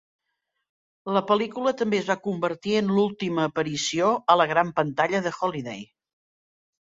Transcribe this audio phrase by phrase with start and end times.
[1.17, 5.85] La pel·lícula també es va convertir en l'última aparició a la gran pantalla de Holliday.